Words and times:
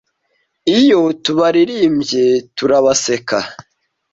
iyo 0.79 1.01
tubaririmbye 1.23 2.23
turabaseka 2.55 3.37